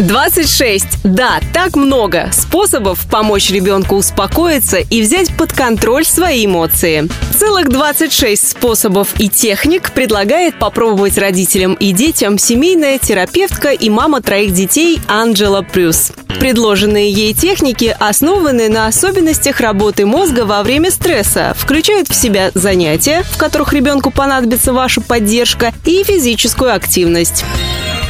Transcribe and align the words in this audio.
26. 0.00 0.86
Да, 1.04 1.40
так 1.52 1.76
много 1.76 2.30
способов 2.32 3.06
помочь 3.10 3.50
ребенку 3.50 3.96
успокоиться 3.96 4.78
и 4.78 5.02
взять 5.02 5.34
под 5.36 5.52
контроль 5.52 6.04
свои 6.04 6.46
эмоции. 6.46 7.08
Целых 7.38 7.68
26 7.68 8.48
способов 8.48 9.08
и 9.18 9.28
техник 9.28 9.92
предлагает 9.92 10.58
попробовать 10.58 11.18
родителям 11.18 11.74
и 11.74 11.92
детям 11.92 12.38
семейная 12.38 12.98
терапевтка 12.98 13.70
и 13.72 13.90
мама 13.90 14.22
троих 14.22 14.54
детей 14.54 15.00
Анджела 15.06 15.62
Прюс. 15.62 16.12
Предложенные 16.38 17.10
ей 17.10 17.34
техники 17.34 17.94
основаны 17.98 18.70
на 18.70 18.86
особенностях 18.86 19.60
работы 19.60 20.06
мозга 20.06 20.46
во 20.46 20.62
время 20.62 20.90
стресса, 20.90 21.54
включают 21.56 22.08
в 22.08 22.14
себя 22.14 22.50
занятия, 22.54 23.22
в 23.30 23.36
которых 23.36 23.74
ребенку 23.74 24.10
понадобится 24.10 24.72
ваша 24.72 25.02
поддержка, 25.02 25.74
и 25.84 26.02
физическую 26.04 26.74
активность. 26.74 27.44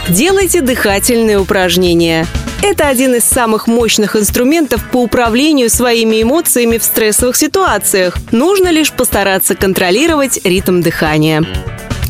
Делайте 0.08 0.60
дыхательные 0.60 1.38
упражнения. 1.38 2.26
Это 2.62 2.88
один 2.88 3.14
из 3.14 3.24
самых 3.24 3.66
мощных 3.66 4.16
инструментов 4.16 4.84
по 4.90 4.98
управлению 4.98 5.70
своими 5.70 6.22
эмоциями 6.22 6.78
в 6.78 6.84
стрессовых 6.84 7.36
ситуациях. 7.36 8.16
Нужно 8.32 8.68
лишь 8.68 8.92
постараться 8.92 9.54
контролировать 9.54 10.40
ритм 10.44 10.80
дыхания. 10.80 11.44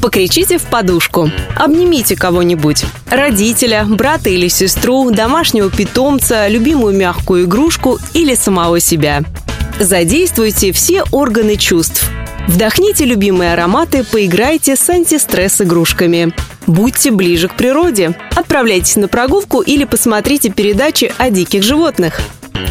Покричите 0.00 0.56
в 0.56 0.62
подушку. 0.62 1.30
Обнимите 1.56 2.16
кого-нибудь. 2.16 2.84
Родителя, 3.10 3.84
брата 3.84 4.30
или 4.30 4.48
сестру, 4.48 5.10
домашнего 5.10 5.70
питомца, 5.70 6.48
любимую 6.48 6.96
мягкую 6.96 7.45
игрушку 7.45 7.98
или 8.14 8.34
самого 8.34 8.80
себя. 8.80 9.22
Задействуйте 9.78 10.72
все 10.72 11.04
органы 11.12 11.56
чувств. 11.56 12.10
Вдохните 12.48 13.04
любимые 13.04 13.52
ароматы, 13.52 14.04
поиграйте 14.04 14.74
с 14.74 14.88
антистресс-игрушками. 14.88 16.34
Будьте 16.66 17.10
ближе 17.10 17.48
к 17.48 17.56
природе. 17.56 18.16
Отправляйтесь 18.34 18.96
на 18.96 19.08
прогулку 19.08 19.60
или 19.60 19.84
посмотрите 19.84 20.50
передачи 20.50 21.12
о 21.18 21.30
диких 21.30 21.62
животных. 21.62 22.20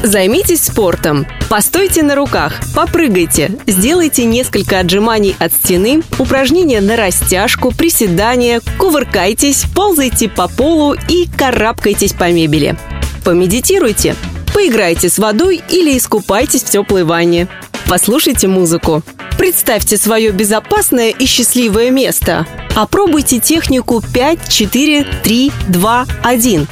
Займитесь 0.04 0.64
спортом. 0.64 1.28
Постойте 1.50 2.04
на 2.04 2.16
руках, 2.16 2.54
попрыгайте, 2.74 3.52
сделайте 3.68 4.24
несколько 4.24 4.80
отжиманий 4.80 5.36
от 5.40 5.52
стены, 5.52 6.04
упражнения 6.20 6.80
на 6.80 6.96
растяжку, 6.96 7.72
приседания, 7.72 8.62
кувыркайтесь, 8.78 9.66
ползайте 9.76 10.30
по 10.30 10.48
полу 10.48 10.96
и 11.10 11.28
карабкайтесь 11.36 12.14
по 12.14 12.32
мебели. 12.32 12.78
Помедитируйте, 13.26 14.16
поиграйте 14.54 15.10
с 15.10 15.18
водой 15.18 15.62
или 15.70 15.98
искупайтесь 15.98 16.64
в 16.64 16.70
теплой 16.70 17.04
ванне. 17.04 17.48
Послушайте 17.88 18.48
музыку. 18.48 19.04
Представьте 19.40 19.96
свое 19.96 20.32
безопасное 20.32 21.12
и 21.12 21.26
счастливое 21.26 21.92
место. 21.92 22.46
Опробуйте 22.76 23.40
технику 23.40 24.04
5, 24.14 24.50
4, 24.50 25.08
3, 25.24 25.52
2, 25.70 26.06
1. 26.24 26.68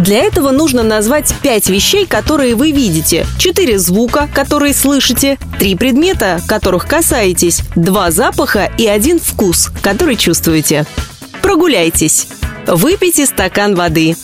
Для 0.00 0.18
этого 0.24 0.50
нужно 0.50 0.82
назвать 0.82 1.32
пять 1.44 1.68
вещей, 1.68 2.06
которые 2.06 2.56
вы 2.56 2.72
видите, 2.72 3.24
четыре 3.38 3.78
звука, 3.78 4.28
которые 4.34 4.74
слышите, 4.74 5.38
три 5.60 5.76
предмета, 5.76 6.40
которых 6.48 6.88
касаетесь, 6.88 7.60
два 7.76 8.10
запаха 8.10 8.68
и 8.76 8.88
один 8.88 9.20
вкус, 9.20 9.70
который 9.80 10.16
чувствуете. 10.16 10.86
Прогуляйтесь. 11.40 12.26
Выпейте 12.66 13.26
стакан 13.26 13.76
воды. 13.76 14.16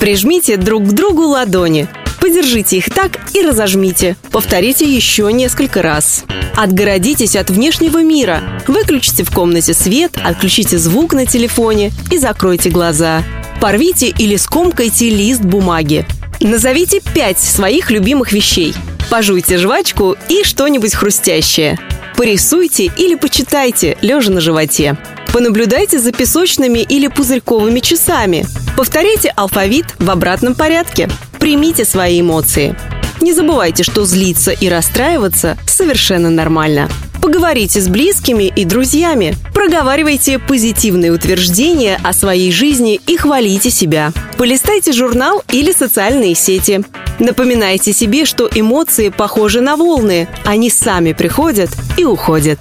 Прижмите 0.00 0.56
друг 0.56 0.82
к 0.82 0.92
другу 0.92 1.22
ладони. 1.28 1.88
Подержите 2.26 2.78
их 2.78 2.90
так 2.90 3.20
и 3.34 3.42
разожмите. 3.42 4.16
Повторите 4.32 4.84
еще 4.84 5.32
несколько 5.32 5.80
раз. 5.80 6.24
Отгородитесь 6.56 7.36
от 7.36 7.50
внешнего 7.50 8.02
мира. 8.02 8.42
Выключите 8.66 9.22
в 9.22 9.30
комнате 9.30 9.74
свет, 9.74 10.18
отключите 10.24 10.76
звук 10.76 11.12
на 11.12 11.24
телефоне 11.24 11.92
и 12.10 12.18
закройте 12.18 12.68
глаза. 12.68 13.22
Порвите 13.60 14.08
или 14.08 14.34
скомкайте 14.34 15.08
лист 15.08 15.42
бумаги. 15.42 16.04
Назовите 16.40 17.00
пять 17.14 17.38
своих 17.38 17.92
любимых 17.92 18.32
вещей. 18.32 18.74
Пожуйте 19.08 19.56
жвачку 19.56 20.16
и 20.28 20.42
что-нибудь 20.42 20.94
хрустящее. 20.94 21.78
Порисуйте 22.16 22.90
или 22.96 23.14
почитайте, 23.14 23.96
лежа 24.02 24.32
на 24.32 24.40
животе. 24.40 24.96
Понаблюдайте 25.32 26.00
за 26.00 26.10
песочными 26.10 26.80
или 26.80 27.06
пузырьковыми 27.06 27.78
часами. 27.78 28.46
Повторяйте 28.76 29.32
алфавит 29.36 29.86
в 30.00 30.10
обратном 30.10 30.56
порядке. 30.56 31.08
Примите 31.46 31.84
свои 31.84 32.22
эмоции. 32.22 32.74
Не 33.20 33.32
забывайте, 33.32 33.84
что 33.84 34.04
злиться 34.04 34.50
и 34.50 34.68
расстраиваться 34.68 35.56
совершенно 35.64 36.28
нормально. 36.28 36.88
Поговорите 37.22 37.80
с 37.80 37.86
близкими 37.86 38.52
и 38.56 38.64
друзьями. 38.64 39.36
Проговаривайте 39.54 40.40
позитивные 40.40 41.12
утверждения 41.12 42.00
о 42.02 42.12
своей 42.14 42.50
жизни 42.50 43.00
и 43.06 43.16
хвалите 43.16 43.70
себя. 43.70 44.10
Полистайте 44.36 44.90
журнал 44.90 45.44
или 45.52 45.70
социальные 45.70 46.34
сети. 46.34 46.82
Напоминайте 47.20 47.92
себе, 47.92 48.24
что 48.24 48.50
эмоции 48.52 49.10
похожи 49.10 49.60
на 49.60 49.76
волны. 49.76 50.26
Они 50.44 50.68
сами 50.68 51.12
приходят 51.12 51.70
и 51.96 52.04
уходят. 52.04 52.58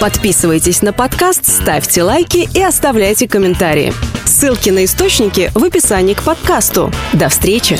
Подписывайтесь 0.00 0.82
на 0.82 0.92
подкаст, 0.92 1.46
ставьте 1.46 2.02
лайки 2.02 2.48
и 2.52 2.60
оставляйте 2.60 3.28
комментарии. 3.28 3.92
Ссылки 4.24 4.70
на 4.70 4.84
источники 4.84 5.52
в 5.54 5.62
описании 5.62 6.14
к 6.14 6.24
подкасту. 6.24 6.92
До 7.12 7.28
встречи! 7.28 7.78